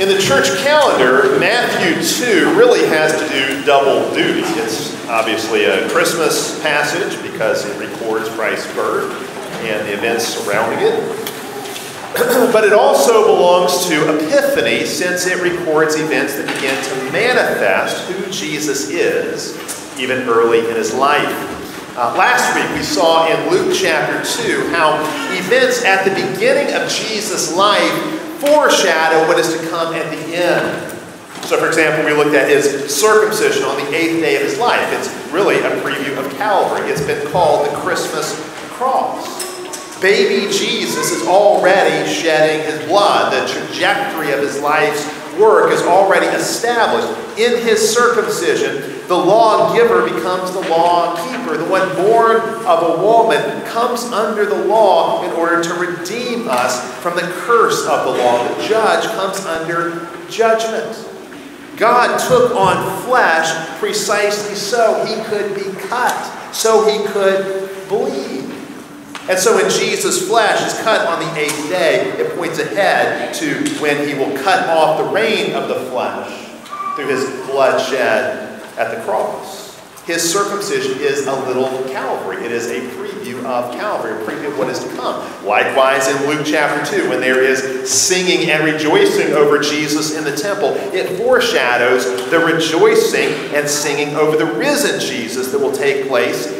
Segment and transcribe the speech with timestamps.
[0.00, 4.40] In the church calendar, Matthew 2 really has to do double duty.
[4.40, 9.12] It's obviously a Christmas passage because it records Christ's birth
[9.60, 11.00] and the events surrounding it.
[12.50, 18.32] but it also belongs to Epiphany since it records events that begin to manifest who
[18.32, 19.54] Jesus is
[19.98, 21.28] even early in his life.
[21.98, 24.96] Uh, last week we saw in Luke chapter 2 how
[25.36, 30.96] events at the beginning of Jesus' life foreshadow what is to come at the end.
[31.44, 34.86] So, for example, we looked at his circumcision on the eighth day of his life.
[34.92, 36.88] It's really a preview of Calvary.
[36.90, 38.34] It's been called the Christmas
[38.70, 39.40] cross.
[40.00, 43.32] Baby Jesus is already shedding his blood.
[43.32, 45.04] The trajectory of his life's
[45.40, 47.08] work is already established.
[47.38, 51.56] In his circumcision, the lawgiver becomes the lawkeeper.
[51.56, 52.36] The one born
[52.66, 57.86] of a woman comes under the law in order to redeem us from the curse
[57.86, 58.54] of the law.
[58.54, 61.06] The judge comes under judgment.
[61.76, 68.59] God took on flesh precisely so he could be cut, so he could bleed.
[69.28, 73.68] And so when Jesus' flesh is cut on the eighth day, it points ahead to
[73.80, 76.48] when he will cut off the reign of the flesh
[76.96, 79.60] through his blood shed at the cross.
[80.06, 82.44] His circumcision is a little Calvary.
[82.44, 85.22] It is a preview of Calvary, a preview of what is to come.
[85.44, 90.34] Likewise, in Luke chapter 2, when there is singing and rejoicing over Jesus in the
[90.34, 96.59] temple, it foreshadows the rejoicing and singing over the risen Jesus that will take place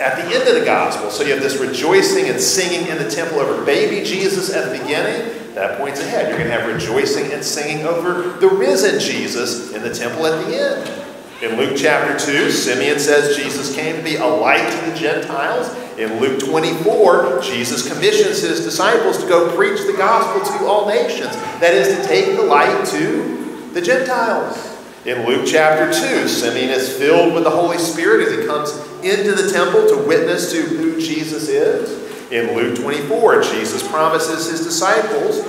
[0.00, 1.10] at the end of the gospel.
[1.10, 4.78] So you have this rejoicing and singing in the temple over baby Jesus at the
[4.78, 5.54] beginning.
[5.54, 6.28] That points ahead.
[6.28, 10.44] You're going to have rejoicing and singing over the risen Jesus in the temple at
[10.44, 11.02] the end.
[11.42, 15.68] In Luke chapter 2, Simeon says Jesus came to be a light to the Gentiles.
[15.98, 21.32] In Luke 24, Jesus commissions his disciples to go preach the gospel to all nations.
[21.60, 24.76] That is, to take the light to the Gentiles.
[25.04, 28.70] In Luke chapter 2, Simeon is filled with the Holy Spirit as he comes
[29.06, 32.04] into the temple to witness to who Jesus is.
[32.32, 35.42] In Luke 24, Jesus promises his disciples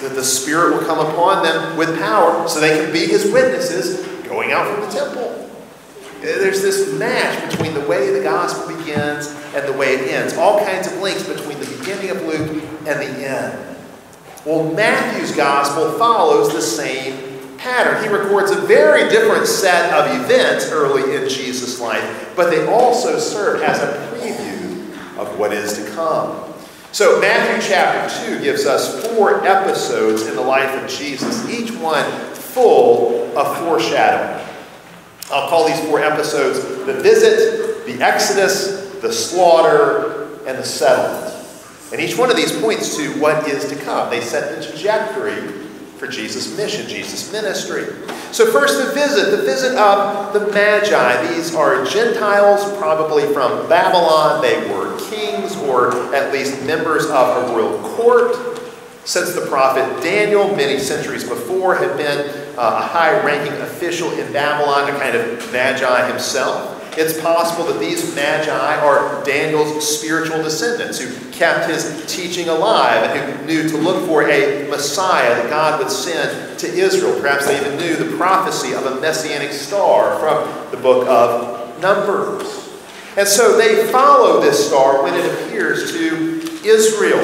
[0.00, 4.04] that the Spirit will come upon them with power so they can be his witnesses
[4.24, 5.50] going out from the temple.
[6.20, 10.36] There's this match between the way the gospel begins and the way it ends.
[10.36, 13.76] All kinds of links between the beginning of Luke and the end.
[14.44, 17.33] Well, Matthew's gospel follows the same
[17.64, 18.04] pattern.
[18.04, 23.18] He records a very different set of events early in Jesus' life, but they also
[23.18, 26.52] serve as a preview of what is to come.
[26.92, 32.04] So, Matthew chapter 2 gives us four episodes in the life of Jesus, each one
[32.34, 34.46] full of foreshadowing.
[35.32, 41.34] I'll call these four episodes the visit, the exodus, the slaughter, and the settlement.
[41.92, 44.10] And each one of these points to what is to come.
[44.10, 45.63] They set the trajectory
[46.04, 47.86] for Jesus' mission, Jesus' ministry.
[48.30, 51.34] So, first, the visit, the visit of the Magi.
[51.34, 54.42] These are Gentiles, probably from Babylon.
[54.42, 58.36] They were kings or at least members of a royal court.
[59.06, 62.28] Since the prophet Daniel, many centuries before, had been
[62.58, 66.83] uh, a high ranking official in Babylon, a kind of Magi himself.
[66.96, 73.32] It's possible that these magi are Daniel's spiritual descendants who kept his teaching alive and
[73.32, 77.20] who knew to look for a Messiah that God would send to Israel.
[77.20, 82.70] Perhaps they even knew the prophecy of a messianic star from the book of Numbers.
[83.16, 87.20] And so they follow this star when it appears to Israel.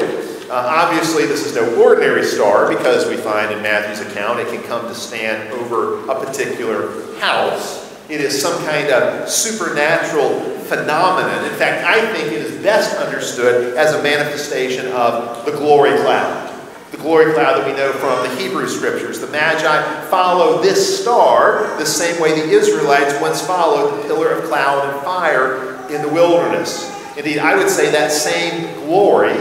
[0.49, 4.61] Uh, obviously, this is no ordinary star because we find in Matthew's account it can
[4.63, 7.80] come to stand over a particular house.
[8.11, 11.45] It is some kind of supernatural phenomenon.
[11.45, 16.49] In fact, I think it is best understood as a manifestation of the glory cloud.
[16.91, 19.21] The glory cloud that we know from the Hebrew scriptures.
[19.21, 24.43] The Magi follow this star the same way the Israelites once followed the pillar of
[24.49, 26.91] cloud and fire in the wilderness.
[27.15, 29.37] Indeed, I would say that same glory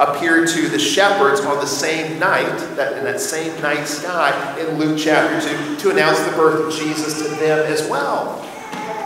[0.00, 4.78] appeared to the shepherds on the same night, that, in that same night sky in
[4.78, 8.42] Luke chapter 2, to announce the birth of Jesus to them as well.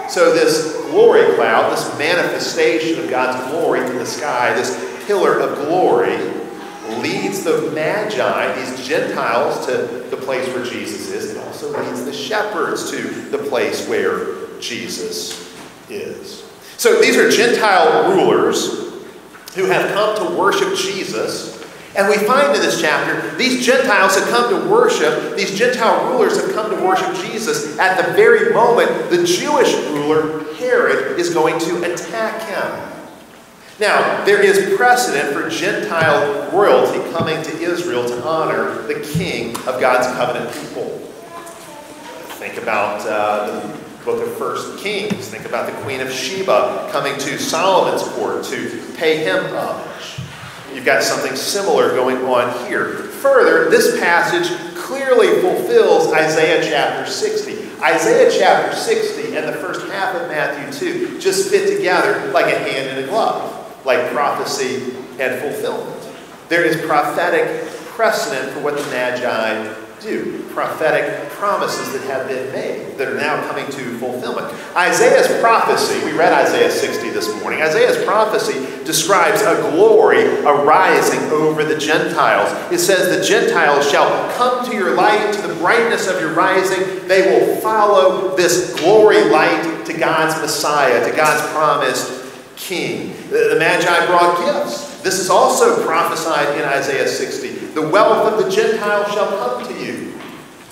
[0.08, 5.66] So, this glory cloud, this manifestation of God's glory in the sky, this pillar of
[5.66, 6.16] glory,
[7.00, 9.76] leads the Magi, these Gentiles, to
[10.10, 11.34] the place where Jesus is.
[11.34, 15.58] It also leads the shepherds to the place where Jesus
[15.90, 16.48] is.
[16.76, 18.84] So, these are Gentile rulers
[19.54, 21.62] who have come to worship Jesus.
[21.96, 26.40] And we find in this chapter, these Gentiles have come to worship, these Gentile rulers
[26.40, 31.60] have come to worship Jesus at the very moment the Jewish ruler, Herod, is going
[31.60, 32.94] to attack him.
[33.80, 39.80] Now, there is precedent for Gentile royalty coming to Israel to honor the king of
[39.80, 40.98] God's covenant people.
[42.38, 45.28] Think about uh, the book of First Kings.
[45.28, 50.20] Think about the Queen of Sheba coming to Solomon's court to pay him homage.
[50.74, 52.88] You've got something similar going on here.
[53.22, 57.82] Further, this passage clearly fulfills Isaiah chapter 60.
[57.82, 62.58] Isaiah chapter 60 and the first half of Matthew 2 just fit together like a
[62.58, 66.12] hand in a glove, like prophecy and fulfillment.
[66.50, 70.44] There is prophetic precedent for what the Magi do.
[70.50, 74.46] Prophetic promises that have been made that are now coming to fulfillment.
[74.76, 77.62] Isaiah's prophecy, we read Isaiah 60 this morning.
[77.62, 82.52] Isaiah's prophecy describes a glory arising over the Gentiles.
[82.70, 87.08] It says, The Gentiles shall come to your light, to the brightness of your rising.
[87.08, 92.22] They will follow this glory light to God's Messiah, to God's promised
[92.56, 93.08] King.
[93.30, 94.93] The, the Magi brought gifts.
[95.04, 97.50] This is also prophesied in Isaiah 60.
[97.74, 100.18] The wealth of the Gentiles shall come to you,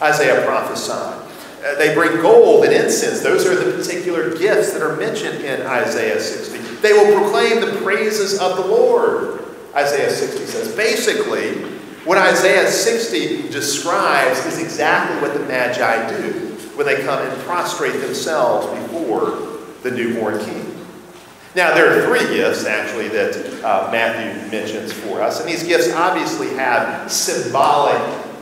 [0.01, 1.21] Isaiah prophesied.
[1.63, 3.21] Uh, they bring gold and incense.
[3.21, 6.59] Those are the particular gifts that are mentioned in Isaiah 60.
[6.77, 9.45] They will proclaim the praises of the Lord,
[9.77, 10.75] Isaiah 60 says.
[10.75, 11.57] Basically,
[12.07, 16.33] what Isaiah 60 describes is exactly what the Magi do
[16.75, 20.62] when they come and prostrate themselves before the newborn king.
[21.55, 25.39] Now, there are three gifts, actually, that uh, Matthew mentions for us.
[25.39, 28.01] And these gifts obviously have symbolic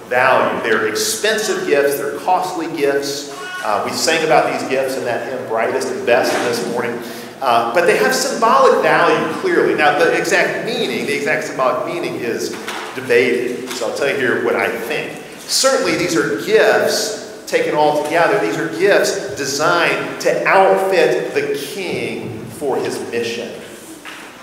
[0.09, 0.62] value.
[0.62, 3.37] They're expensive gifts, they're costly gifts.
[3.65, 7.03] Uh, we sang about these gifts in that hymn, Brightest and Best, this morning.
[7.43, 9.75] Uh, but they have symbolic value, clearly.
[9.75, 12.51] Now, the exact meaning, the exact symbolic meaning is
[12.95, 13.69] debated.
[13.71, 15.21] So I'll tell you here what I think.
[15.41, 18.39] Certainly, these are gifts taken all together.
[18.39, 23.49] These are gifts designed to outfit the king for his mission.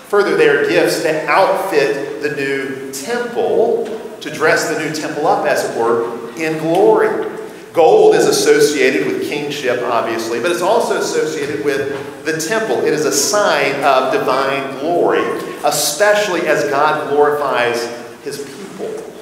[0.09, 3.85] Further, they are gifts to outfit the new temple,
[4.21, 7.29] to dress the new temple up, as it were, in glory.
[7.73, 12.83] Gold is associated with kingship, obviously, but it's also associated with the temple.
[12.83, 15.21] It is a sign of divine glory,
[15.63, 17.85] especially as God glorifies
[18.23, 19.13] his people.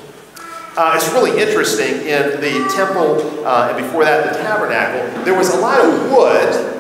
[0.78, 5.54] Uh, it's really interesting in the temple, uh, and before that, the tabernacle, there was
[5.54, 6.75] a lot of wood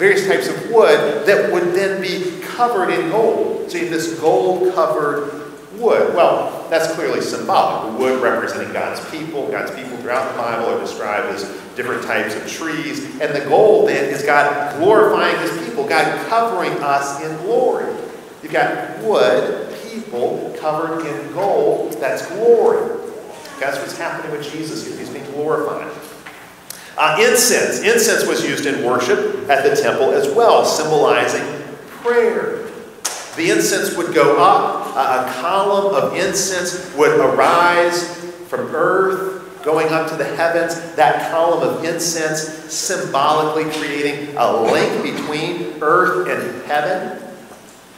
[0.00, 3.70] various types of wood that would then be covered in gold.
[3.70, 5.30] So you have this gold covered
[5.74, 6.14] wood.
[6.14, 7.98] Well, that's clearly symbolic.
[7.98, 9.50] Wood representing God's people.
[9.50, 11.42] God's people throughout the Bible are described as
[11.76, 13.20] different types of trees.
[13.20, 17.94] And the gold then is God glorifying his people, God covering us in glory.
[18.42, 21.92] You've got wood, people covered in gold.
[22.00, 22.98] That's glory.
[23.58, 24.96] That's what's happening with Jesus here.
[24.96, 25.92] He's being glorified.
[26.96, 27.82] Uh, incense.
[27.82, 31.44] Incense was used in worship at the temple as well, symbolizing
[32.02, 32.66] prayer.
[33.36, 39.88] The incense would go up, uh, a column of incense would arise from earth, going
[39.88, 40.94] up to the heavens.
[40.96, 42.40] That column of incense
[42.72, 47.22] symbolically creating a link between earth and heaven,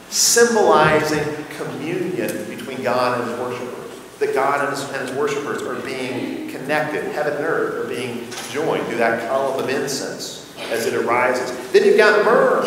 [0.09, 1.25] symbolizing
[1.57, 4.19] communion between God and his worshipers.
[4.19, 7.11] That God and his, and his worshipers are being connected.
[7.11, 11.71] Heaven and earth are being joined through that column of incense as it arises.
[11.71, 12.63] Then you've got myrrh.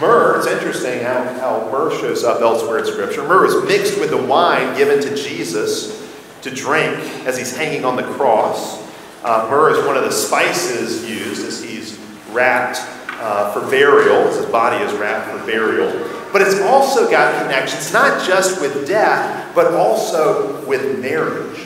[0.00, 3.26] Myrrh, it's interesting how, how myrrh shows up elsewhere in Scripture.
[3.26, 6.06] Myrrh is mixed with the wine given to Jesus
[6.42, 6.96] to drink
[7.26, 8.82] as he's hanging on the cross.
[9.24, 11.98] Uh, myrrh is one of the spices used as he's
[12.30, 12.78] wrapped
[13.18, 15.90] uh, for burial, as his body is wrapped for burial.
[16.32, 21.65] But it's also got connections not just with death, but also with marriage.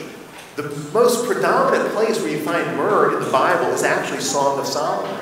[0.61, 4.67] The most predominant place where you find myrrh in the Bible is actually Song of
[4.67, 5.15] Solomon,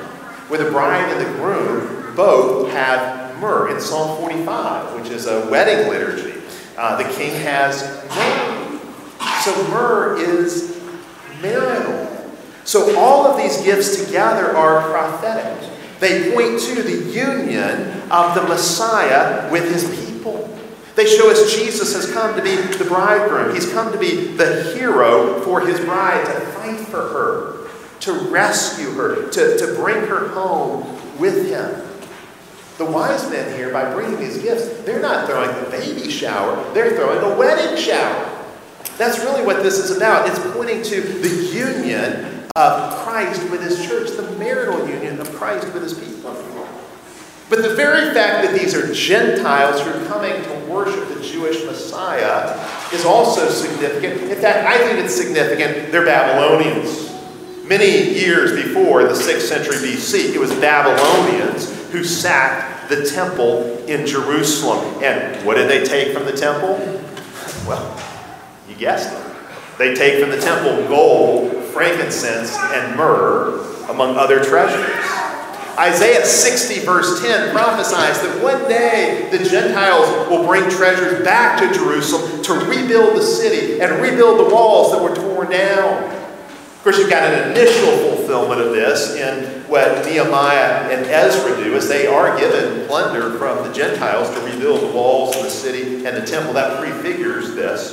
[0.48, 5.48] where the bride and the groom both have myrrh in Psalm 45, which is a
[5.48, 6.42] wedding liturgy.
[6.76, 7.82] Uh, the king has
[8.14, 8.80] myrrh.
[9.40, 10.78] So myrrh is
[11.40, 12.06] marital.
[12.64, 15.70] So all of these gifts together are prophetic.
[16.00, 20.09] They point to the union of the Messiah with his people.
[21.00, 23.54] They show us Jesus has come to be the bridegroom.
[23.54, 27.68] He's come to be the hero for his bride, to fight for her,
[28.00, 30.82] to rescue her, to, to bring her home
[31.18, 31.70] with him.
[32.76, 36.94] The wise men here, by bringing these gifts, they're not throwing a baby shower, they're
[36.94, 38.46] throwing a wedding shower.
[38.98, 40.28] That's really what this is about.
[40.28, 45.72] It's pointing to the union of Christ with his church, the marital union of Christ
[45.72, 46.49] with his people.
[47.50, 51.64] But the very fact that these are Gentiles who are coming to worship the Jewish
[51.64, 52.56] Messiah
[52.94, 54.30] is also significant.
[54.30, 57.10] In fact, I think it's significant they're Babylonians.
[57.64, 64.06] Many years before the 6th century BC, it was Babylonians who sacked the temple in
[64.06, 65.02] Jerusalem.
[65.02, 66.76] And what did they take from the temple?
[67.66, 68.00] Well,
[68.68, 69.76] you guessed it.
[69.76, 74.86] They take from the temple gold, frankincense, and myrrh, among other treasures.
[75.80, 81.72] Isaiah 60, verse 10, prophesies that one day the Gentiles will bring treasures back to
[81.72, 86.04] Jerusalem to rebuild the city and rebuild the walls that were torn down.
[86.04, 91.74] Of course, you've got an initial fulfillment of this in what Nehemiah and Ezra do,
[91.74, 96.04] as they are given plunder from the Gentiles to rebuild the walls of the city
[96.04, 96.52] and the temple.
[96.52, 97.92] That prefigures this.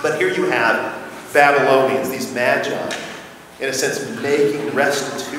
[0.00, 0.96] But here you have
[1.34, 2.96] Babylonians, these magi,
[3.60, 5.33] in a sense, making restitution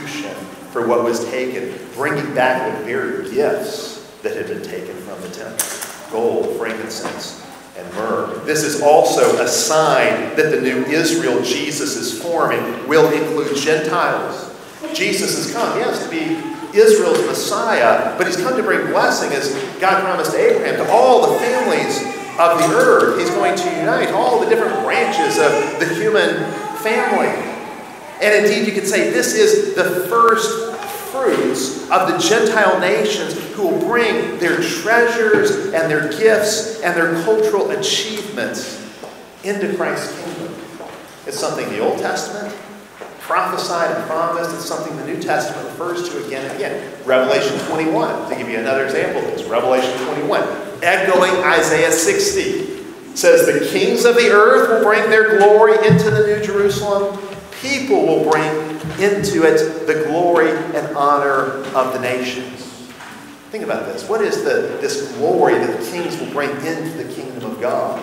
[0.76, 5.30] for what was taken, bringing back the very gifts that had been taken from the
[5.30, 5.66] temple
[6.12, 7.42] gold, frankincense,
[7.78, 8.42] and myrrh.
[8.44, 14.54] This is also a sign that the new Israel Jesus is forming will include Gentiles.
[14.94, 19.54] Jesus has come, yes, to be Israel's Messiah, but he's come to bring blessing, as
[19.80, 22.02] God promised Abraham, to all the families
[22.38, 23.18] of the earth.
[23.18, 26.36] He's going to unite all the different branches of the human
[26.84, 27.55] family.
[28.22, 30.76] And indeed, you could say this is the first
[31.12, 37.24] fruits of the Gentile nations who will bring their treasures and their gifts and their
[37.24, 38.82] cultural achievements
[39.44, 40.56] into Christ's kingdom.
[41.26, 42.56] It's something the Old Testament
[43.26, 44.54] prophesied and promised.
[44.54, 46.94] It's something the New Testament refers to again and again.
[47.06, 49.44] Revelation 21, to give you another example of this.
[49.48, 50.44] Revelation 21,
[50.84, 52.84] echoing Isaiah 60,
[53.16, 57.18] says, The kings of the earth will bring their glory into the New Jerusalem
[57.70, 58.52] people will bring
[59.00, 62.62] into it the glory and honor of the nations.
[63.50, 64.08] Think about this.
[64.08, 68.02] What is the, this glory that the kings will bring into the kingdom of God?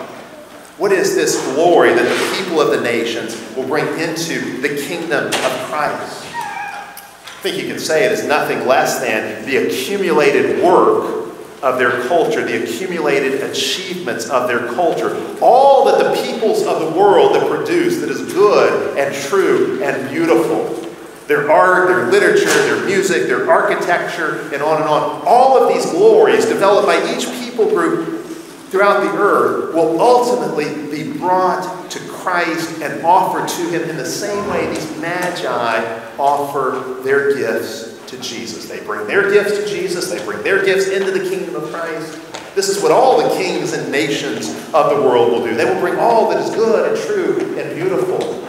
[0.77, 5.27] What is this glory that the people of the nations will bring into the kingdom
[5.27, 6.25] of Christ?
[6.25, 11.22] I think you can say it is nothing less than the accumulated work
[11.63, 16.99] of their culture, the accumulated achievements of their culture, all that the peoples of the
[16.99, 20.81] world that produce that is good and true and beautiful.
[21.27, 25.23] Their art, their literature, their music, their architecture, and on and on.
[25.25, 28.25] All of these glories developed by each people group
[28.69, 34.05] throughout the earth will ultimately be brought to Christ and offered to him in the
[34.05, 38.69] same way these magi offer their gifts to Jesus.
[38.69, 42.19] They bring their gifts to Jesus, they bring their gifts into the kingdom of Christ.
[42.55, 45.55] This is what all the kings and nations of the world will do.
[45.55, 48.43] They will bring all that is good and true and beautiful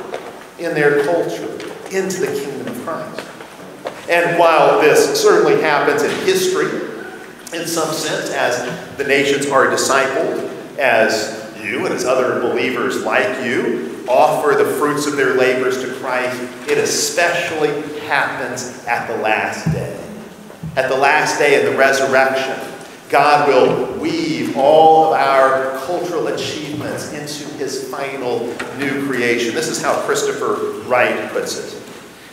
[0.59, 1.51] in their culture
[1.91, 3.21] into the kingdom of Christ.
[4.11, 6.91] And while this certainly happens in history,
[7.59, 13.45] in some sense, as the nations are discipled, as you and as other believers like
[13.45, 19.65] you offer the fruits of their labors to Christ, it especially happens at the last
[19.73, 20.01] day.
[20.77, 22.59] At the last day of the resurrection,
[23.09, 28.47] God will weave all of our cultural achievements into his final
[28.79, 29.55] new creation.
[29.55, 31.84] This is how Christopher Wright puts it.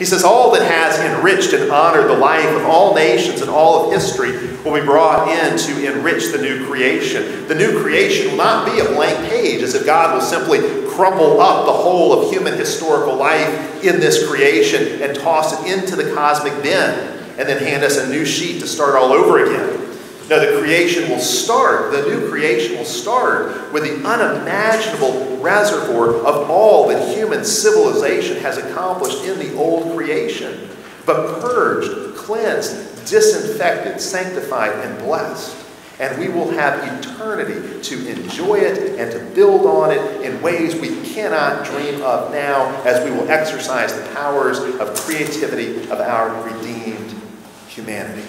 [0.02, 3.86] He says, All that has enriched and honored the life of all nations and all
[3.86, 4.32] of history
[4.66, 7.48] will be brought in to enrich the new creation.
[7.48, 10.58] The new creation will not be a blank page, as if God will simply
[10.90, 15.96] crumble up the whole of human historical life in this creation and toss it into
[15.96, 16.90] the cosmic bin
[17.38, 19.91] and then hand us a new sheet to start all over again.
[20.32, 26.50] No, the creation will start, the new creation will start with the unimaginable reservoir of
[26.50, 30.70] all that human civilization has accomplished in the old creation,
[31.06, 35.54] but purged, cleansed, disinfected, sanctified, and blessed.
[36.00, 40.76] And we will have eternity to enjoy it and to build on it in ways
[40.76, 46.42] we cannot dream of now as we will exercise the powers of creativity of our
[46.50, 47.22] redeemed
[47.68, 48.24] humanity.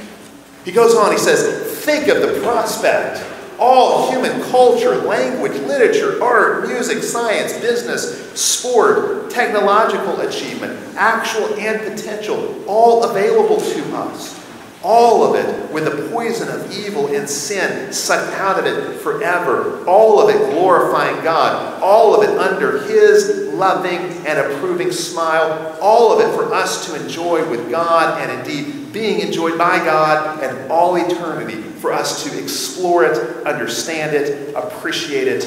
[0.65, 3.25] He goes on, he says, Think of the prospect.
[3.59, 12.65] All human culture, language, literature, art, music, science, business, sport, technological achievement, actual and potential,
[12.67, 14.41] all available to us.
[14.85, 19.85] All of it with the poison of evil and sin sucked out of it forever.
[19.87, 21.81] All of it glorifying God.
[21.81, 25.79] All of it under His loving and approving smile.
[25.81, 30.43] All of it for us to enjoy with God and indeed being enjoyed by God
[30.43, 35.45] and all eternity for us to explore it, understand it, appreciate it,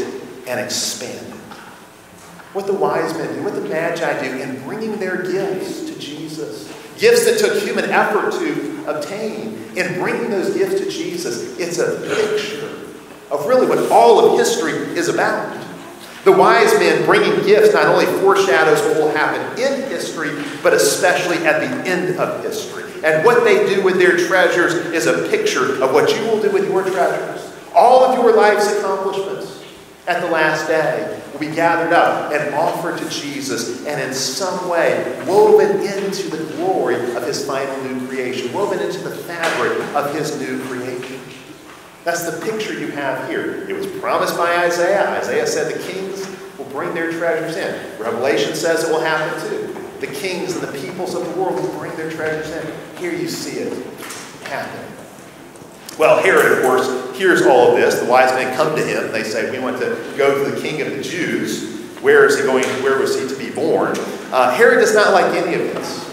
[0.48, 1.34] and expand it.
[2.54, 6.74] What the wise men do, what the magi do in bringing their gifts to Jesus
[6.98, 9.62] Gifts that took human effort to obtain.
[9.76, 12.66] In bringing those gifts to Jesus, it's a picture
[13.30, 15.65] of really what all of history is about.
[16.26, 20.32] The wise men bringing gifts not only foreshadows what will happen in history,
[20.64, 22.84] but especially at the end of history.
[23.04, 26.50] And what they do with their treasures is a picture of what you will do
[26.50, 27.54] with your treasures.
[27.76, 29.64] All of your life's accomplishments
[30.08, 34.68] at the last day will be gathered up and offered to Jesus and in some
[34.68, 40.12] way woven into the glory of his final new creation, woven into the fabric of
[40.16, 40.95] his new creation.
[42.06, 43.68] That's the picture you have here.
[43.68, 45.10] It was promised by Isaiah.
[45.20, 48.00] Isaiah said the kings will bring their treasures in.
[48.00, 49.76] Revelation says it will happen too.
[50.02, 53.00] The kings and the peoples of the world will bring their treasures in.
[53.00, 53.74] Here you see it
[54.44, 54.80] happen.
[55.98, 58.00] Well, Herod, of course, hears all of this.
[58.00, 59.12] The wise men come to him.
[59.12, 61.82] They say, We want to go to the king of the Jews.
[62.02, 62.66] Where is he going?
[62.84, 63.96] Where was he to be born?
[64.32, 66.04] Uh, Herod does not like any of this.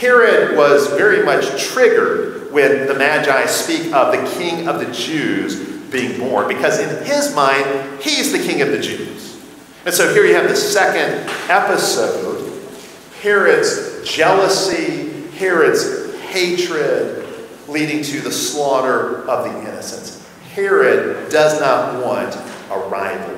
[0.00, 5.56] Herod was very much triggered when the Magi speak of the king of the Jews
[5.90, 9.42] being born, because in his mind, he's the king of the Jews.
[9.84, 12.40] And so here you have the second episode
[13.20, 17.26] Herod's jealousy, Herod's hatred,
[17.68, 20.28] leading to the slaughter of the innocents.
[20.54, 23.36] Herod does not want a rival.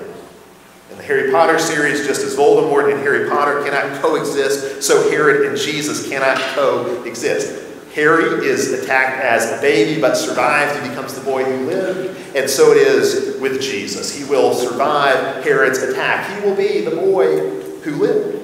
[0.90, 5.46] In the Harry Potter series, just as Voldemort and Harry Potter cannot coexist, so Herod
[5.46, 7.73] and Jesus cannot coexist.
[7.94, 10.76] Harry is attacked as a baby but survives.
[10.80, 12.36] He becomes the boy who lived.
[12.36, 14.14] And so it is with Jesus.
[14.14, 16.36] He will survive Herod's attack.
[16.36, 18.34] He will be the boy who lived.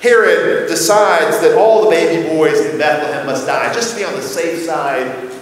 [0.00, 3.72] Herod decides that all the baby boys in Bethlehem must die.
[3.72, 5.32] Just to be on the safe side,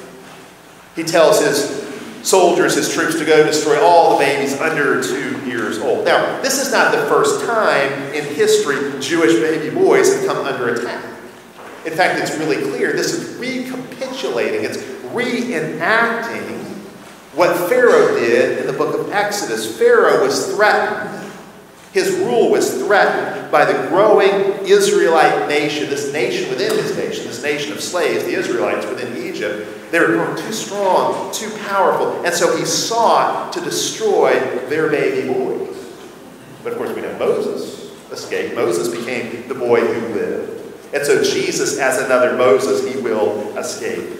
[0.94, 1.82] he tells his
[2.22, 6.04] soldiers, his troops, to go destroy all the babies under two years old.
[6.06, 10.74] Now, this is not the first time in history Jewish baby boys have come under
[10.74, 11.11] attack.
[11.84, 14.78] In fact, it's really clear this is recapitulating, it's
[15.12, 16.62] reenacting
[17.34, 19.78] what Pharaoh did in the book of Exodus.
[19.78, 21.30] Pharaoh was threatened.
[21.92, 27.42] His rule was threatened by the growing Israelite nation, this nation within his nation, this
[27.42, 29.90] nation of slaves, the Israelites within Egypt.
[29.90, 34.32] They were growing too strong, too powerful, and so he sought to destroy
[34.68, 35.76] their baby boys.
[36.62, 38.54] But of course, we know Moses escaped.
[38.54, 40.61] Moses became the boy who lived.
[40.92, 44.18] And so Jesus, as another Moses, he will escape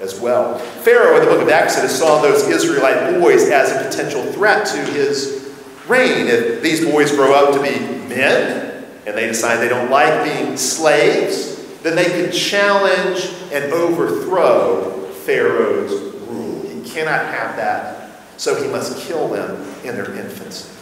[0.00, 0.58] as well.
[0.58, 4.78] Pharaoh in the book of Exodus saw those Israelite boys as a potential threat to
[4.92, 5.54] his
[5.86, 6.26] reign.
[6.26, 10.56] If these boys grow up to be men and they decide they don't like being
[10.56, 15.92] slaves, then they can challenge and overthrow Pharaoh's
[16.28, 16.62] rule.
[16.68, 20.75] He cannot have that, so he must kill them in their infancy.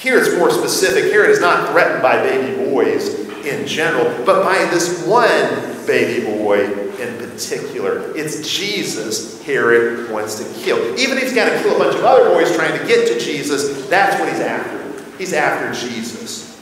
[0.00, 1.12] Here it's more specific.
[1.12, 6.24] Here it is not threatened by baby boys in general, but by this one baby
[6.24, 6.64] boy
[6.98, 8.16] in particular.
[8.16, 10.78] It's Jesus Herod wants to kill.
[10.98, 13.20] Even if he's got to kill a bunch of other boys trying to get to
[13.20, 15.16] Jesus, that's what he's after.
[15.18, 16.58] He's after Jesus.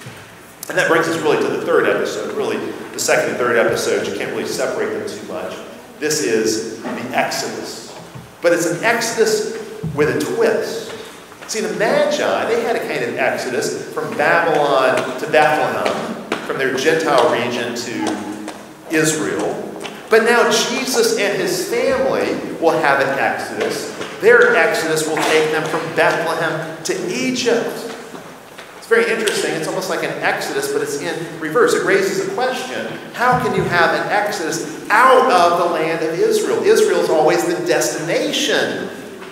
[0.68, 2.36] And that brings us really to the third episode.
[2.36, 2.56] Really,
[2.90, 5.56] the second and third episodes, you can't really separate them too much.
[6.00, 7.96] This is the Exodus.
[8.42, 9.52] But it's an Exodus
[9.94, 10.97] with a twist.
[11.48, 16.76] See, the Magi, they had a kind of exodus from Babylon to Bethlehem from their
[16.76, 18.54] Gentile region to
[18.90, 19.64] Israel.
[20.10, 23.96] But now Jesus and his family will have an exodus.
[24.20, 27.94] Their exodus will take them from Bethlehem to Egypt.
[28.76, 29.54] It's very interesting.
[29.54, 31.72] It's almost like an exodus, but it's in reverse.
[31.72, 36.18] It raises a question how can you have an exodus out of the land of
[36.18, 36.62] Israel?
[36.62, 38.90] Israel is always the destination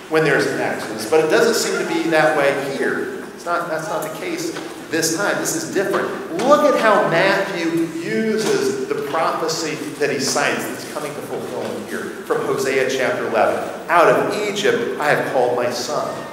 [0.09, 3.23] when there's an exodus, but it doesn't seem to be that way here.
[3.35, 4.51] It's not, that's not the case
[4.89, 5.37] this time.
[5.37, 6.07] This is different.
[6.37, 12.03] Look at how Matthew uses the prophecy that he cites that's coming to fulfillment here
[12.25, 13.89] from Hosea chapter 11.
[13.89, 16.25] Out of Egypt I have called my son.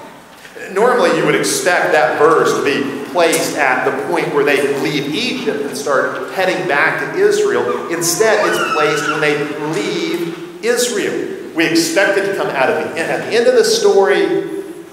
[0.73, 5.13] Normally, you would expect that verse to be placed at the point where they leave
[5.13, 7.89] Egypt and start heading back to Israel.
[7.93, 9.37] Instead, it's placed when they
[9.75, 11.44] leave Israel.
[11.55, 14.25] We expect it to come out of the at the end of the story,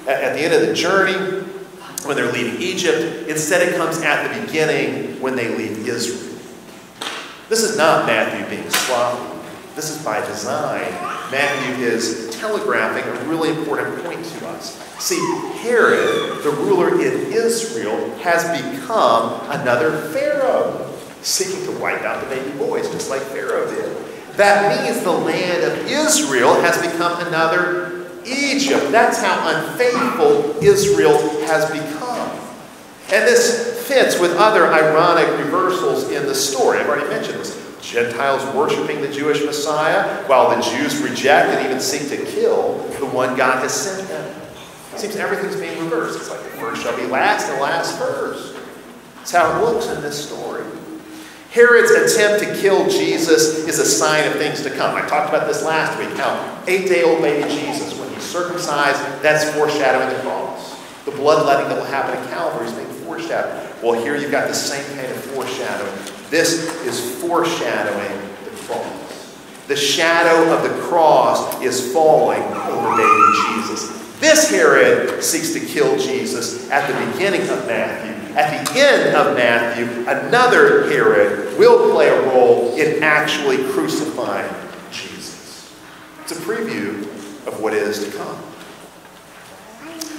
[0.08, 1.41] at the end of the journey,
[2.06, 3.28] when they're leaving Egypt.
[3.28, 6.39] Instead, it comes at the beginning when they leave Israel.
[7.50, 9.39] This is not Matthew being sloppy.
[9.76, 10.91] This is by design.
[11.32, 14.78] Matthew is telegraphing a really important point to us.
[15.00, 15.19] See,
[15.60, 22.52] Herod, the ruler in Israel, has become another Pharaoh, seeking to wipe out the baby
[22.58, 24.11] boys, just like Pharaoh did.
[24.41, 28.91] That means the land of Israel has become another Egypt.
[28.91, 32.27] That's how unfaithful Israel has become.
[33.13, 36.80] And this fits with other ironic reversals in the story.
[36.80, 37.56] I've already mentioned this.
[37.84, 43.06] Gentiles worshiping the Jewish Messiah, while the Jews reject and even seek to kill the
[43.06, 44.41] one God has sent them.
[44.95, 46.17] It seems everything's being reversed.
[46.19, 48.56] It's like the first shall be last and last first.
[49.17, 50.63] That's how it looks in this story.
[51.52, 54.96] Herod's attempt to kill Jesus is a sign of things to come.
[54.96, 58.98] I talked about this last week how eight day old baby Jesus, when he's circumcised,
[59.22, 60.80] that's foreshadowing the cross.
[61.04, 63.84] The bloodletting that will happen at Calvary is being foreshadowed.
[63.84, 65.94] Well, here you've got the same kind of foreshadowing.
[66.30, 69.38] This is foreshadowing the cross.
[69.68, 73.90] The shadow of the cross is falling over baby Jesus.
[74.22, 78.11] This Herod seeks to kill Jesus at the beginning of Matthew.
[78.36, 84.54] At the end of Matthew, another Herod will play a role in actually crucifying
[84.91, 85.76] Jesus.
[86.24, 87.02] It's a preview
[87.46, 88.41] of what is to come.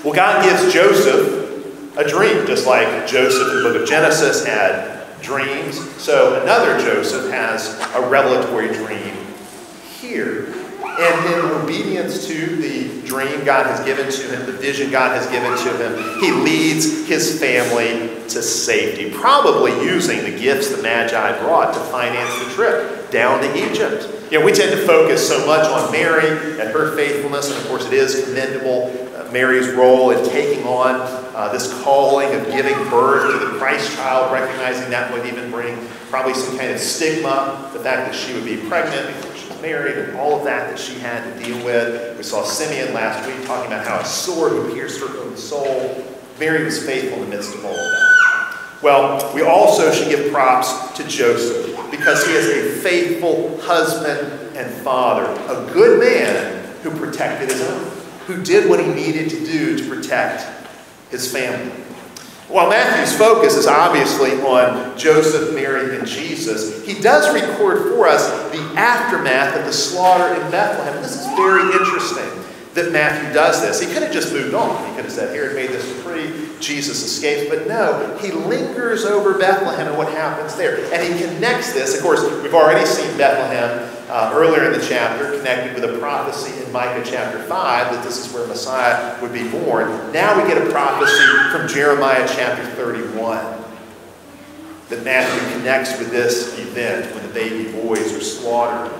[0.04, 5.20] Well, God gives Joseph a dream, just like Joseph in the book of Genesis had
[5.22, 5.78] dreams.
[6.02, 9.16] So another Joseph has a revelatory dream
[9.98, 10.61] here.
[11.02, 15.26] And in obedience to the dream God has given to him, the vision God has
[15.26, 21.40] given to him, he leads his family to safety, probably using the gifts the Magi
[21.40, 24.08] brought to finance the trip down to Egypt.
[24.30, 27.66] You know, we tend to focus so much on Mary and her faithfulness, and of
[27.66, 31.00] course, it is commendable uh, Mary's role in taking on
[31.34, 35.76] uh, this calling of giving birth to the Christ child, recognizing that would even bring
[36.10, 39.31] probably some kind of stigma, the fact that she would be pregnant
[39.62, 42.16] married and all of that that she had to deal with.
[42.16, 46.04] We saw Simeon last week talking about how a sword would pierce her own soul.
[46.38, 48.58] Mary was faithful in the midst of all of that.
[48.82, 54.70] Well, we also should give props to Joseph because he is a faithful husband and
[54.82, 57.84] father, a good man who protected his own,
[58.26, 60.44] who did what he needed to do to protect
[61.10, 61.72] his family.
[62.48, 68.28] While Matthew's focus is obviously on Joseph, Mary, and Jesus, he does record for us
[68.52, 71.02] the aftermath of the slaughter in Bethlehem.
[71.02, 72.42] This is very interesting
[72.74, 73.80] that Matthew does this.
[73.80, 74.88] He could have just moved on.
[74.88, 76.48] He could have said, Here, Herod made this free.
[76.60, 77.50] Jesus escapes.
[77.50, 80.76] But no, he lingers over Bethlehem and what happens there.
[80.92, 81.96] And he connects this.
[81.96, 86.62] Of course, we've already seen Bethlehem uh, earlier in the chapter, connected with a prophecy
[86.62, 87.48] in Micah chapter 5
[87.94, 89.88] that this is where Messiah would be born.
[90.12, 93.42] Now we get a prophecy from Jeremiah chapter 31
[94.90, 98.92] that Matthew connects with this event when the baby boys are slaughtered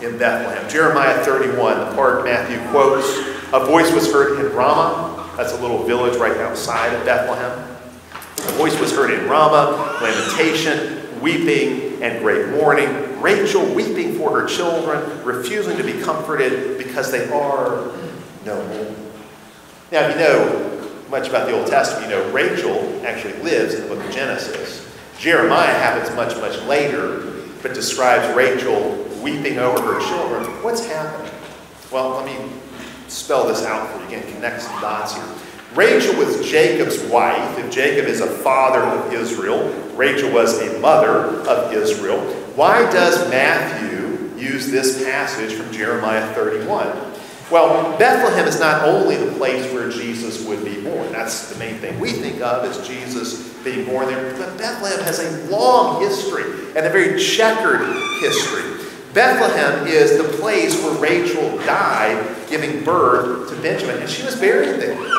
[0.00, 0.70] in Bethlehem.
[0.70, 3.18] Jeremiah 31, the part Matthew quotes,
[3.52, 5.28] a voice was heard in Ramah.
[5.36, 7.50] That's a little village right outside of Bethlehem.
[8.20, 13.20] A voice was heard in Ramah, lamentation, weeping, and great mourning.
[13.20, 17.90] Rachel weeping for her children, refusing to be comforted because they are
[18.44, 18.94] no more.
[19.92, 23.82] Now, if you know much about the Old Testament, you know Rachel actually lives in
[23.82, 24.86] the book of Genesis.
[25.18, 27.32] Jeremiah happens much, much later,
[27.62, 30.44] but describes Rachel weeping over her children.
[30.62, 31.32] What's happening?
[31.90, 32.50] Well, let me
[33.08, 35.24] spell this out for you again, connect some dots here.
[35.76, 37.58] Rachel was Jacob's wife.
[37.58, 42.18] If Jacob is a father of Israel, Rachel was a mother of Israel.
[42.54, 47.12] Why does Matthew use this passage from Jeremiah 31?
[47.50, 51.12] Well, Bethlehem is not only the place where Jesus would be born.
[51.12, 54.34] That's the main thing we think of as Jesus being born there.
[54.38, 57.86] But Bethlehem has a long history and a very checkered
[58.20, 58.82] history.
[59.12, 64.80] Bethlehem is the place where Rachel died giving birth to Benjamin, and she was buried
[64.80, 65.15] there.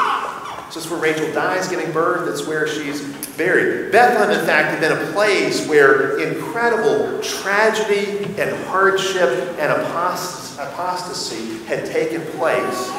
[0.69, 2.27] So it's where Rachel dies giving birth.
[2.27, 3.01] That's where she's
[3.37, 3.91] buried.
[3.91, 11.85] Bethlehem, in fact, had been a place where incredible tragedy and hardship and apostasy had
[11.85, 12.89] taken place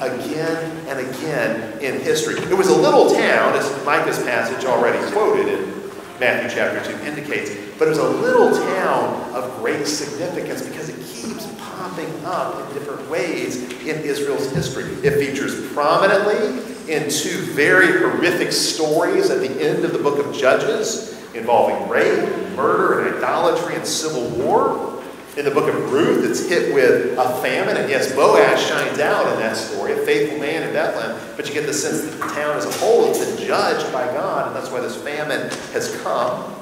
[0.00, 2.38] again and again in history.
[2.38, 7.50] It was a little town, as Micah's passage already quoted in Matthew chapter 2 indicates,
[7.78, 12.74] but it was a little town of great significance because it keeps popping up in
[12.74, 14.84] different ways in Israel's history.
[15.02, 20.34] It features prominently in two very horrific stories at the end of the book of
[20.34, 25.02] Judges involving rape, murder, and idolatry and civil war.
[25.36, 29.32] In the book of Ruth, it's hit with a famine, and yes, Boaz shines out
[29.32, 32.34] in that story, a faithful man in Bethlehem, but you get the sense that the
[32.34, 35.94] town as a whole has been judged by God, and that's why this famine has
[36.02, 36.54] come.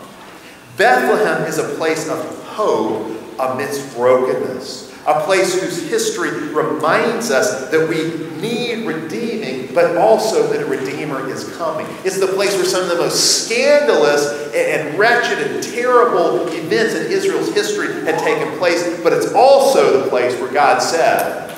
[0.77, 7.89] Bethlehem is a place of hope amidst brokenness a place whose history reminds us that
[7.89, 11.87] we need redeeming, but also that a Redeemer is coming.
[12.03, 17.13] It's the place where some of the most scandalous and wretched and terrible events in
[17.13, 21.51] Israel's history had taken place, but it's also the place where God said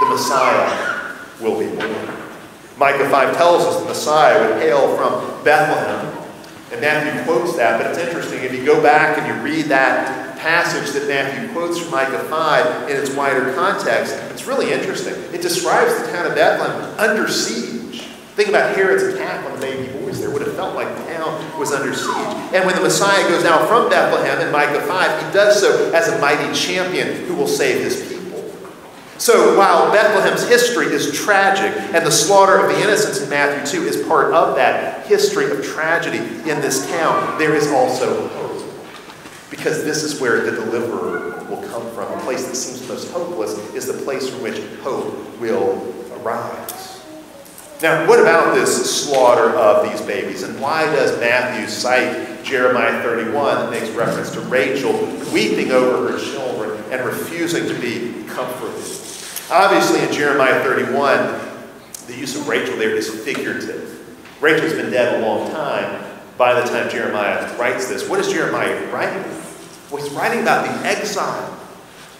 [0.00, 2.16] the Messiah will be born.
[2.78, 6.14] Micah 5 tells us the Messiah would hail from Bethlehem
[6.72, 8.42] And Matthew quotes that, but it's interesting.
[8.42, 12.90] If you go back and you read that passage that Matthew quotes from Micah 5
[12.90, 15.14] in its wider context, it's really interesting.
[15.34, 18.02] It describes the town of Bethlehem under siege.
[18.36, 20.30] Think about Herod's attack on the baby boys there.
[20.30, 22.54] Would have felt like the town was under siege.
[22.54, 26.08] And when the Messiah goes out from Bethlehem in Micah 5, he does so as
[26.08, 28.16] a mighty champion who will save his people.
[29.18, 33.86] So while Bethlehem's history is tragic, and the slaughter of the innocents in Matthew 2
[33.86, 38.55] is part of that history of tragedy in this town, there is also hope.
[39.50, 42.12] Because this is where the deliverer will come from.
[42.12, 47.04] A place that seems most hopeless is the place from which hope will arise.
[47.82, 50.42] Now, what about this slaughter of these babies?
[50.42, 54.92] And why does Matthew cite Jeremiah 31 that makes reference to Rachel
[55.32, 58.82] weeping over her children and refusing to be comforted?
[59.50, 61.40] Obviously, in Jeremiah 31,
[62.06, 63.92] the use of Rachel there is figurative.
[64.40, 68.08] Rachel's been dead a long time by the time Jeremiah writes this.
[68.08, 69.22] What is Jeremiah writing?
[69.90, 71.52] Well, he's writing about the exile.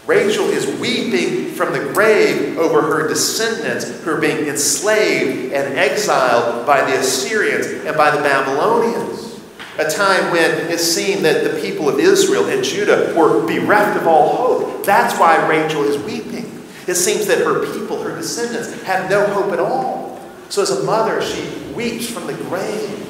[0.07, 6.65] Rachel is weeping from the grave over her descendants who are being enslaved and exiled
[6.65, 9.41] by the Assyrians and by the Babylonians.
[9.79, 14.07] A time when it seemed that the people of Israel and Judah were bereft of
[14.07, 14.87] all hope.
[14.87, 16.63] That's why Rachel is weeping.
[16.87, 20.21] It seems that her people, her descendants, have no hope at all.
[20.49, 23.06] So, as a mother, she weeps from the grave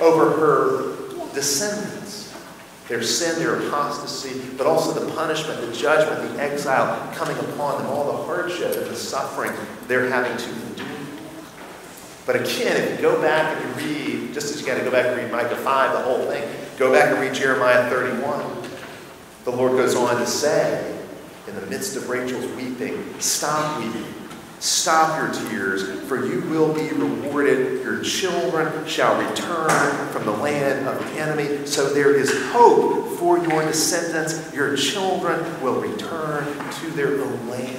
[0.00, 2.34] over her descendants,
[2.88, 7.90] their sin, their apostasy, but also the punishment, the judgment, the exile coming upon them,
[7.90, 9.52] all the hardship and the suffering
[9.88, 10.86] they're having to endure.
[12.26, 14.90] But again, if you go back and you read, just as you got to go
[14.90, 18.64] back and read Micah 5, the whole thing, go back and read Jeremiah 31.
[19.44, 20.92] The Lord goes on to say,
[21.46, 24.04] in the midst of Rachel's weeping, stop weeping.
[24.58, 27.82] Stop your tears, for you will be rewarded.
[27.82, 31.66] Your children shall return from the land of the enemy.
[31.66, 34.54] So there is hope for your descendants.
[34.54, 37.78] Your children will return to their own land.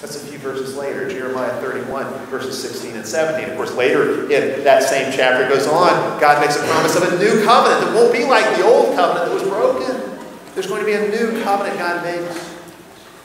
[0.00, 3.48] That's a few verses later, Jeremiah 31, verses 16 and 17.
[3.48, 7.18] Of course, later in that same chapter goes on, God makes a promise of a
[7.18, 10.18] new covenant that won't be like the old covenant that was broken.
[10.54, 12.54] There's going to be a new covenant God makes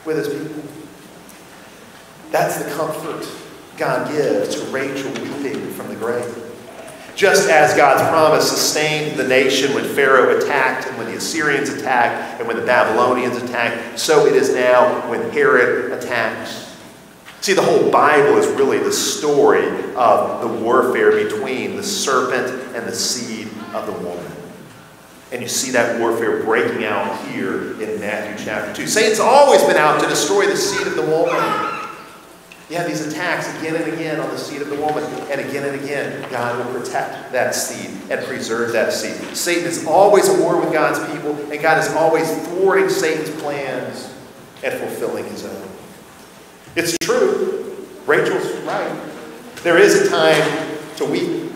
[0.05, 0.63] with his people.
[2.31, 3.27] That's the comfort
[3.77, 6.45] God gives to Rachel weeping from the grave.
[7.15, 12.39] Just as God's promise sustained the nation when Pharaoh attacked and when the Assyrians attacked
[12.39, 16.77] and when the Babylonians attacked, so it is now when Herod attacks.
[17.41, 22.85] See, the whole Bible is really the story of the warfare between the serpent and
[22.85, 24.31] the seed of the woman.
[25.31, 28.87] And you see that warfare breaking out here in Matthew chapter 2.
[28.87, 31.78] Satan's always been out to destroy the seed of the woman.
[32.69, 35.65] You have these attacks again and again on the seed of the woman, and again
[35.65, 39.35] and again, God will protect that seed and preserve that seed.
[39.35, 44.13] Satan is always at war with God's people, and God is always thwarting Satan's plans
[44.63, 45.69] and fulfilling his own.
[46.75, 47.75] It's true.
[48.05, 49.01] Rachel's right.
[49.63, 51.51] There is a time to weep,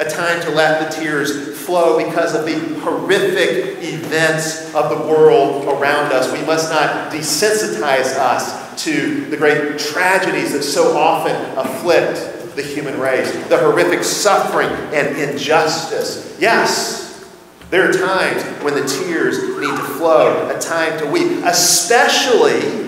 [0.00, 5.64] a time to let the tears flow because of the horrific events of the world
[5.64, 6.32] around us.
[6.32, 12.98] We must not desensitize us to the great tragedies that so often afflict the human
[12.98, 16.36] race, the horrific suffering and injustice.
[16.40, 17.28] Yes,
[17.70, 22.86] there are times when the tears need to flow, a time to weep, especially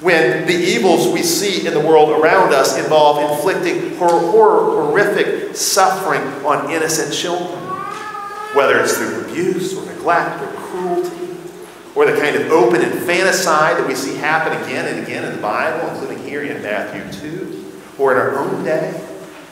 [0.00, 6.22] when the evils we see in the world around us involve inflicting horror, horrific suffering
[6.44, 7.62] on innocent children
[8.54, 11.21] whether it's through abuse or neglect or cruelty,
[11.94, 15.42] or the kind of open infanticide that we see happen again and again in the
[15.42, 18.98] Bible, including here in Matthew 2, or in our own day,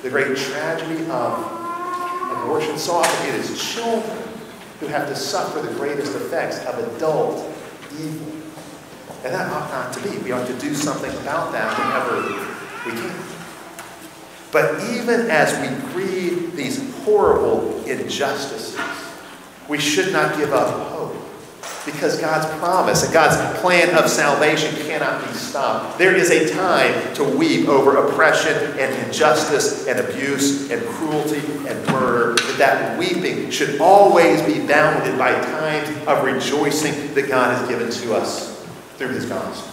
[0.02, 1.38] the great tragedy of
[2.32, 2.78] abortion.
[2.78, 4.18] So often it is children
[4.80, 7.46] who have to suffer the greatest effects of adult
[8.00, 8.32] evil.
[9.22, 10.16] And that ought not to be.
[10.18, 12.22] We ought to do something about that whenever
[12.86, 13.14] we can.
[14.50, 18.80] But even as we grieve these horrible injustices,
[19.68, 20.99] we should not give up hope.
[21.86, 25.98] Because God's promise and God's plan of salvation cannot be stopped.
[25.98, 31.86] There is a time to weep over oppression and injustice and abuse and cruelty and
[31.86, 32.34] murder.
[32.34, 37.90] But that weeping should always be bounded by times of rejoicing that God has given
[37.90, 38.64] to us
[38.96, 39.70] through His gospel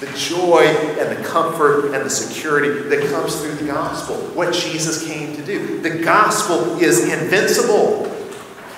[0.00, 0.64] the joy
[0.98, 5.44] and the comfort and the security that comes through the gospel, what Jesus came to
[5.44, 5.80] do.
[5.80, 8.10] The gospel is invincible.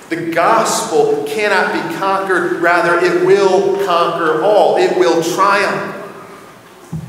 [0.08, 5.94] The gospel cannot be conquered, rather, it will conquer all, it will triumph.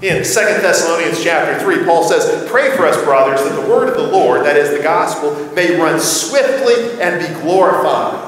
[0.02, 3.96] In 2 Thessalonians chapter 3, Paul says, Pray for us, brothers, that the word of
[3.96, 8.28] the Lord, that is the gospel, may run swiftly and be glorified.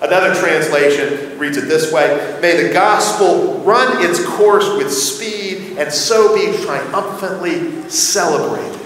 [0.00, 5.92] Another translation reads it this way May the gospel run its course with speed and
[5.92, 8.83] so be triumphantly celebrated.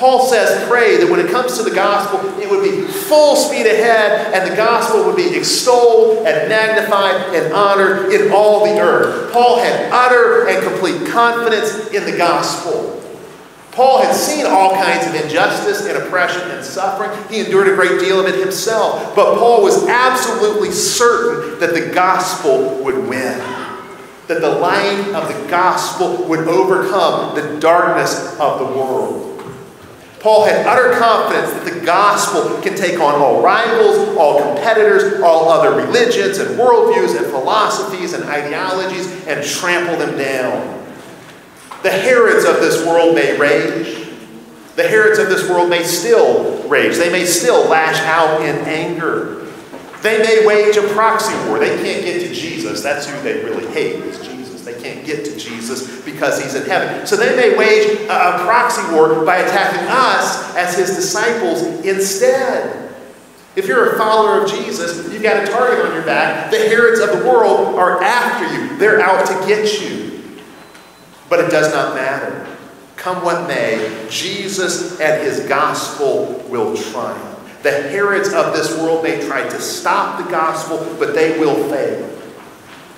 [0.00, 3.66] Paul says, pray that when it comes to the gospel, it would be full speed
[3.66, 9.30] ahead and the gospel would be extolled and magnified and honored in all the earth.
[9.30, 12.98] Paul had utter and complete confidence in the gospel.
[13.72, 17.10] Paul had seen all kinds of injustice and oppression and suffering.
[17.28, 19.14] He endured a great deal of it himself.
[19.14, 23.38] But Paul was absolutely certain that the gospel would win,
[24.28, 29.29] that the light of the gospel would overcome the darkness of the world.
[30.20, 35.48] Paul had utter confidence that the gospel can take on all rivals, all competitors, all
[35.48, 40.84] other religions and worldviews and philosophies and ideologies and trample them down.
[41.82, 44.08] The Herods of this world may rage.
[44.76, 46.96] The Herods of this world may still rage.
[46.96, 49.46] They may still lash out in anger.
[50.02, 51.58] They may wage a proxy war.
[51.58, 52.82] They can't get to Jesus.
[52.82, 54.14] That's who they really hate,
[54.60, 54.74] Jesus.
[54.74, 57.06] They can't get to Jesus because he's in heaven.
[57.06, 62.88] So they may wage a, proxy war by attacking us as his disciples instead.
[63.56, 66.50] If you're a follower of Jesus, you've got a target on your back.
[66.50, 70.38] The Herods of the world are after you, they're out to get you.
[71.28, 72.46] But it does not matter.
[72.96, 77.62] Come what may, Jesus and his gospel will triumph.
[77.62, 82.19] The Herods of this world may try to stop the gospel, but they will fail.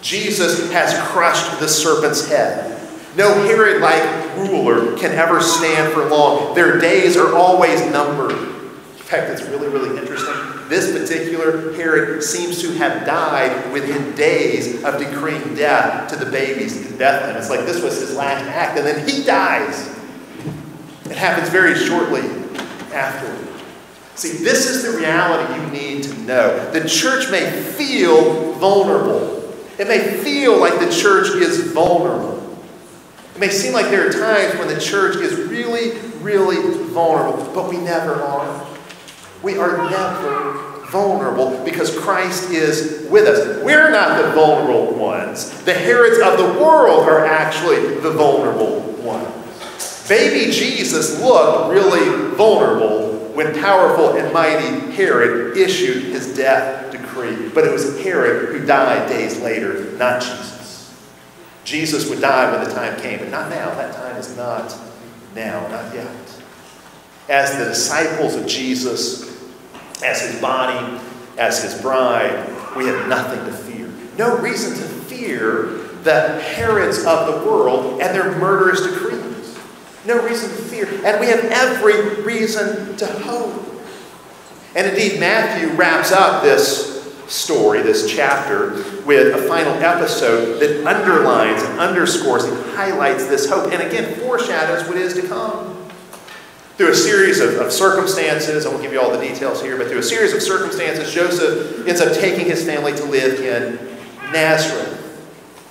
[0.03, 2.69] Jesus has crushed the serpent's head.
[3.17, 6.55] No Herod like ruler can ever stand for long.
[6.55, 8.33] Their days are always numbered.
[8.33, 10.35] In fact, it's really, really interesting.
[10.69, 16.91] This particular Herod seems to have died within days of decreeing death to the babies
[16.91, 17.37] in Bethlehem.
[17.37, 19.88] It's like this was his last act, and then he dies.
[21.05, 22.23] It happens very shortly
[22.95, 23.47] afterward.
[24.15, 26.71] See, this is the reality you need to know.
[26.73, 29.42] The church may feel vulnerable.
[29.79, 32.39] It may feel like the church is vulnerable.
[33.35, 37.71] It may seem like there are times when the church is really, really vulnerable, but
[37.71, 38.67] we never are.
[39.43, 43.65] We are never vulnerable because Christ is with us.
[43.65, 45.63] We're not the vulnerable ones.
[45.63, 50.07] The Herods of the world are actually the vulnerable ones.
[50.07, 57.49] Baby Jesus looked really vulnerable when powerful and mighty Herod issued his death decree.
[57.49, 60.53] But it was Herod who died days later, not Jesus.
[61.64, 63.75] Jesus would die when the time came, but not now.
[63.75, 64.77] That time is not
[65.35, 66.09] now, not yet.
[67.29, 69.42] As the disciples of Jesus,
[70.03, 71.01] as his body,
[71.38, 73.88] as his bride, we have nothing to fear.
[74.18, 79.22] No reason to fear the Herods of the world and their murderous decrees.
[80.05, 80.87] No reason to fear.
[81.05, 83.62] And we have every reason to hope.
[84.75, 86.93] And indeed, Matthew wraps up this
[87.29, 88.71] story, this chapter,
[89.05, 93.73] with a final episode that underlines and underscores and highlights this hope.
[93.73, 95.79] And again, foreshadows what is to come.
[96.77, 99.88] Through a series of, of, circumstances, I won't give you all the details here, but
[99.88, 103.79] through a series of circumstances, Joseph ends up taking his family to live in
[104.33, 104.99] Nazareth.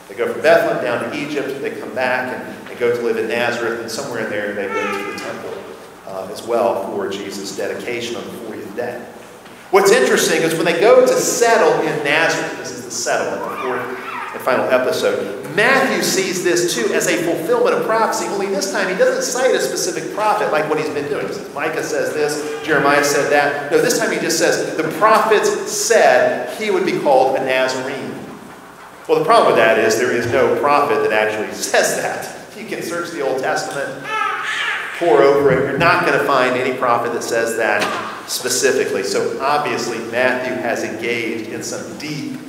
[0.07, 3.17] They go from Bethlehem down to Egypt, they come back and, and go to live
[3.17, 5.53] in Nazareth, and somewhere in there they go to the temple
[6.07, 9.05] uh, as well for Jesus' dedication on the 40th day.
[9.69, 13.57] What's interesting is when they go to settle in Nazareth, this is the settlement, the
[13.57, 18.71] fourth and final episode, Matthew sees this too as a fulfillment of prophecy, only this
[18.71, 21.27] time he doesn't cite a specific prophet like what he's been doing.
[21.27, 23.71] He Says, Micah says this, Jeremiah said that.
[23.71, 28.15] No, this time he just says the prophets said he would be called a Nazarene.
[29.07, 32.40] Well, the problem with that is there is no prophet that actually says that.
[32.61, 34.05] You can search the Old Testament,
[34.99, 35.67] pore over it.
[35.67, 37.81] You're not going to find any prophet that says that
[38.29, 39.01] specifically.
[39.01, 42.39] So obviously, Matthew has engaged in some deep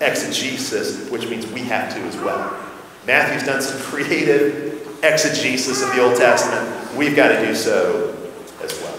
[0.00, 2.60] exegesis, which means we have to as well.
[3.06, 6.96] Matthew's done some creative exegesis of the Old Testament.
[6.96, 8.16] We've got to do so
[8.62, 8.98] as well.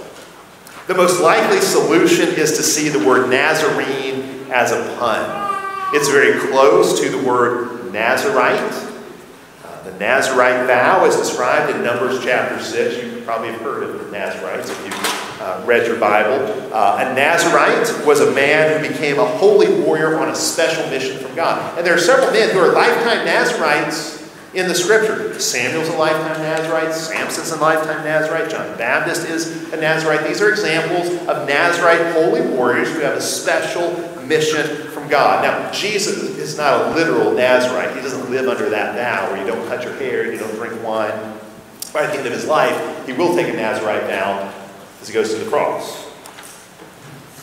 [0.88, 5.94] The most likely solution is to see the word Nazarene as a pun.
[5.94, 8.91] It's very close to the word Nazarite.
[9.84, 13.04] The Nazarite vow is described in Numbers chapter 6.
[13.04, 14.92] You probably have heard of the Nazarites if you
[15.44, 16.36] uh, read your Bible.
[16.72, 21.18] Uh, a Nazarite was a man who became a holy warrior on a special mission
[21.18, 21.76] from God.
[21.80, 24.22] And there are several men who are lifetime Nazarites
[24.54, 25.40] in the scripture.
[25.40, 30.28] Samuel's a lifetime Nazarite, Samson's a lifetime Nazarite, John the Baptist is a Nazarite.
[30.28, 33.90] These are examples of Nazarite holy warriors who have a special
[34.28, 35.44] mission God.
[35.44, 37.96] Now, Jesus is not a literal Nazarite.
[37.96, 40.56] He doesn't live under that vow where you don't cut your hair and you don't
[40.56, 41.12] drink wine.
[41.94, 44.52] By the end of his life, he will take a Nazarite vow
[45.02, 46.08] as he goes to the cross.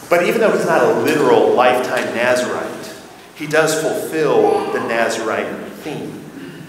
[0.08, 2.96] But even though he's not a literal lifetime Nazarite,
[3.34, 6.24] he does fulfill the Nazarite theme.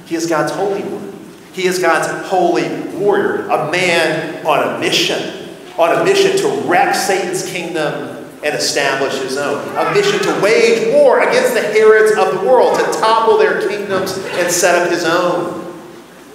[0.06, 1.18] He is God's holy one.
[1.54, 6.94] He is God's holy warrior, a man on a mission, on a mission to wreck
[6.94, 9.68] Satan's kingdom and establish his own.
[9.76, 14.18] A mission to wage war against the Herods of the world, to topple their kingdoms
[14.18, 15.76] and set up his own.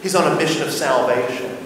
[0.02, 1.57] He's on a mission of salvation,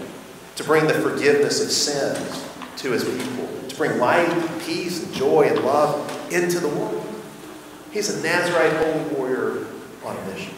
[0.57, 4.29] to bring the forgiveness of sins to his people, to bring light,
[4.65, 7.05] peace, and joy and love into the world.
[7.91, 9.67] He's a Nazarite holy warrior
[10.05, 10.55] on a mission.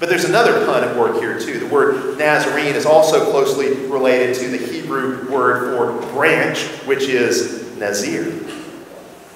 [0.00, 1.58] But there's another pun at work here, too.
[1.58, 7.76] The word Nazarene is also closely related to the Hebrew word for branch, which is
[7.76, 8.32] Nazir.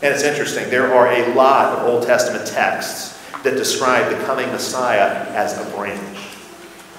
[0.02, 4.48] And it's interesting, there are a lot of Old Testament texts that describe the coming
[4.48, 6.18] Messiah as a branch.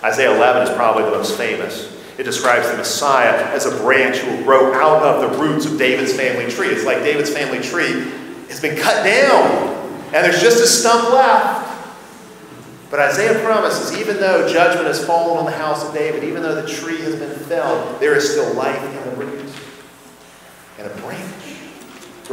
[0.01, 1.91] Isaiah 11 is probably the most famous.
[2.17, 5.77] It describes the Messiah as a branch who will grow out of the roots of
[5.77, 6.67] David's family tree.
[6.67, 8.09] It's like David's family tree
[8.47, 9.73] has been cut down,
[10.13, 11.71] and there's just a stump left.
[12.89, 16.55] But Isaiah promises, even though judgment has fallen on the house of David, even though
[16.55, 19.59] the tree has been felled, there is still life in the roots.
[20.77, 21.42] And a branch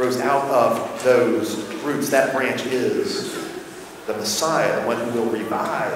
[0.01, 2.09] grows out of those roots.
[2.09, 3.35] That branch is
[4.07, 5.95] the Messiah, the one who will revive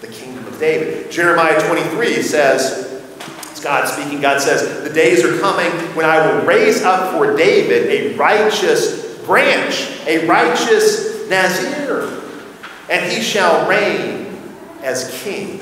[0.00, 1.10] the kingdom of David.
[1.10, 3.02] Jeremiah 23 says,
[3.50, 7.36] it's God speaking, God says, The days are coming when I will raise up for
[7.36, 12.22] David a righteous branch, a righteous Nazir
[12.88, 14.26] and he shall reign
[14.82, 15.58] as king.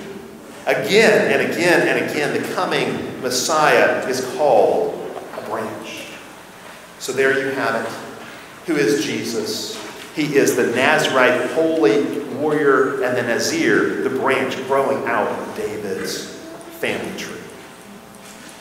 [0.67, 4.98] Again and again and again, the coming Messiah is called.
[6.99, 7.89] So there you have it.
[8.67, 9.77] Who is Jesus?
[10.15, 12.03] He is the Nazarite holy
[12.37, 16.35] warrior and the Nazir, the branch growing out of David's
[16.81, 17.41] family tree.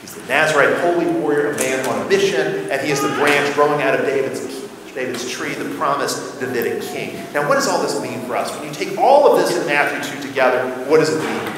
[0.02, 3.54] He's the Nazarite holy warrior, a man on a mission, and he is the branch
[3.56, 7.24] growing out of David's David's tree, the promised Davidic king.
[7.32, 8.52] Now, what does all this mean for us?
[8.58, 11.54] When you take all of this in Matthew 2 together, what does it mean?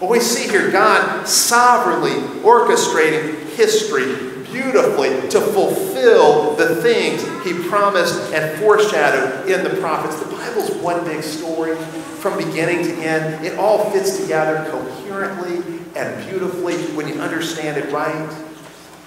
[0.00, 8.32] Well, we see here God sovereignly orchestrating history beautifully to fulfill the things he promised
[8.32, 10.18] and foreshadowed in the prophets.
[10.20, 13.44] The Bible's one big story from beginning to end.
[13.44, 15.56] It all fits together coherently
[15.96, 18.30] and beautifully when you understand it right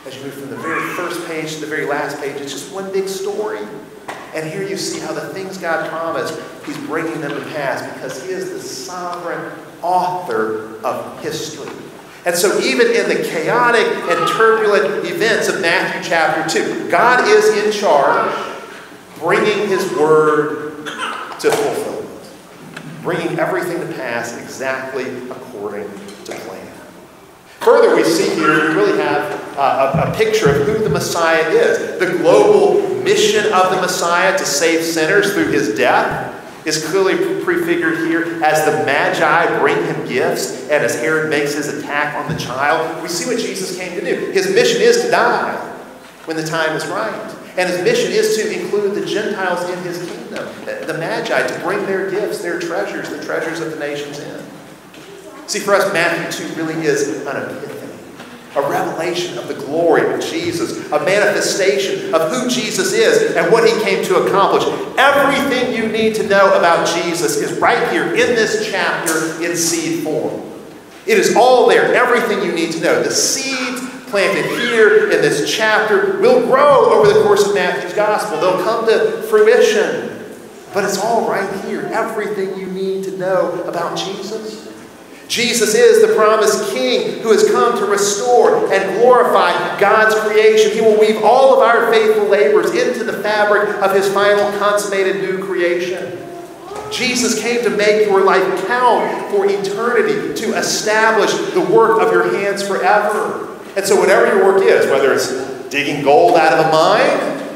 [0.07, 2.73] as you move from the very first page to the very last page, it's just
[2.73, 3.59] one big story.
[4.33, 8.23] And here you see how the things God promised, He's bringing them to pass because
[8.23, 11.73] He is the sovereign author of history.
[12.27, 17.63] And so, even in the chaotic and turbulent events of Matthew chapter 2, God is
[17.63, 18.35] in charge,
[19.19, 20.85] bringing His word
[21.39, 22.29] to fulfillment,
[23.01, 25.89] bringing everything to pass exactly according
[26.25, 26.69] to plan.
[27.61, 31.47] Further, we see here, we really have uh, a, a picture of who the Messiah
[31.47, 31.97] is.
[31.97, 36.33] The global mission of the Messiah to save sinners through his death
[36.67, 37.15] is clearly
[37.45, 42.31] prefigured here as the Magi bring him gifts and as Herod makes his attack on
[42.31, 43.01] the child.
[43.01, 44.31] We see what Jesus came to do.
[44.31, 45.55] His mission is to die
[46.25, 47.35] when the time is right.
[47.57, 51.85] And his mission is to include the Gentiles in his kingdom, the Magi, to bring
[51.85, 54.43] their gifts, their treasures, the treasures of the nations in.
[55.47, 57.76] See, for us, Matthew 2 really is an epiphany,
[58.55, 63.67] a revelation of the glory of Jesus, a manifestation of who Jesus is and what
[63.67, 64.63] he came to accomplish.
[64.97, 70.03] Everything you need to know about Jesus is right here in this chapter in seed
[70.03, 70.41] form.
[71.05, 73.03] It is all there, everything you need to know.
[73.03, 78.39] The seeds planted here in this chapter will grow over the course of Matthew's gospel.
[78.39, 80.13] They'll come to fruition.
[80.73, 84.67] But it's all right here, everything you need to know about Jesus.
[85.27, 90.71] Jesus is the promised King who has come to restore and glorify God's creation.
[90.71, 95.17] He will weave all of our faithful labors into the fabric of His final consummated
[95.17, 96.23] new creation.
[96.91, 102.33] Jesus came to make your life count for eternity, to establish the work of your
[102.37, 103.57] hands forever.
[103.75, 107.46] And so, whatever your work is, whether it's digging gold out of a mine,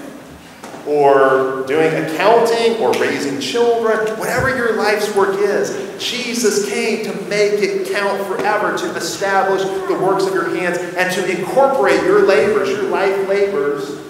[0.91, 5.71] or doing accounting or raising children, whatever your life's work is,
[6.03, 11.11] Jesus came to make it count forever, to establish the works of your hands, and
[11.13, 14.01] to incorporate your labors, your life labors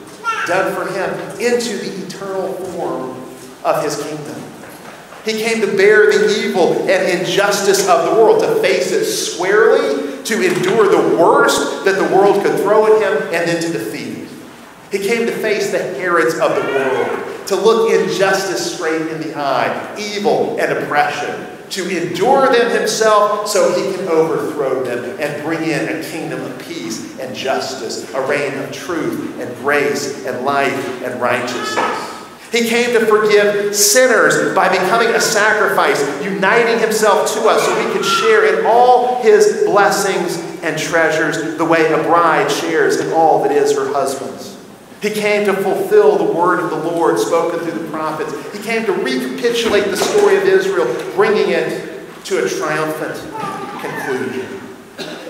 [0.47, 3.11] done for Him, into the eternal form
[3.63, 4.41] of His kingdom.
[5.23, 10.23] He came to bear the evil and injustice of the world, to face it squarely,
[10.23, 14.10] to endure the worst that the world could throw at him, and then to defeat.
[14.91, 19.37] He came to face the Herods of the world, to look injustice straight in the
[19.37, 25.63] eye, evil and oppression, to endure them himself so he can overthrow them and bring
[25.63, 31.03] in a kingdom of peace and justice, a reign of truth and grace and life
[31.03, 32.17] and righteousness.
[32.51, 37.93] He came to forgive sinners by becoming a sacrifice, uniting himself to us so we
[37.93, 43.41] could share in all his blessings and treasures the way a bride shares in all
[43.43, 44.50] that is her husband's.
[45.01, 48.33] He came to fulfill the word of the Lord spoken through the prophets.
[48.55, 50.85] He came to recapitulate the story of Israel,
[51.15, 53.15] bringing it to a triumphant
[53.81, 54.61] conclusion.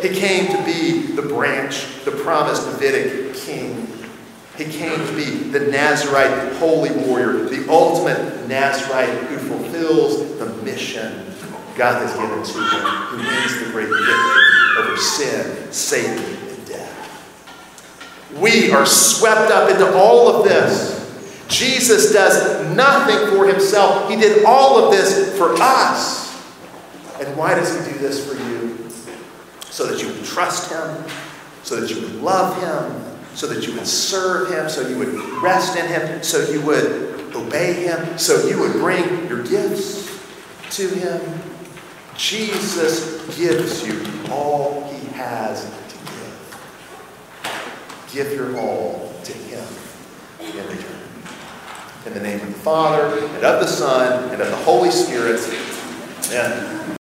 [0.02, 3.88] He came to be the branch, the promised Davidic king.
[4.58, 11.28] He came to be the Nazarite holy warrior, the ultimate Nazarite who fulfills the mission
[11.78, 16.51] God has given to him, who wins the great victory over sin, Satan,
[18.38, 21.00] we are swept up into all of this.
[21.48, 24.10] Jesus does nothing for himself.
[24.10, 26.32] He did all of this for us.
[27.20, 28.90] And why does he do this for you?
[29.66, 31.04] So that you would trust him,
[31.64, 35.14] so that you would love him, so that you would serve him, so you would
[35.42, 40.20] rest in him, so you would obey him, so you would bring your gifts
[40.72, 41.22] to him.
[42.18, 45.81] Jesus gives you all he has
[48.12, 49.66] Give your all to Him
[50.42, 50.98] in return.
[52.06, 55.40] In the name of the Father, and of the Son, and of the Holy Spirit.
[56.28, 56.82] Amen.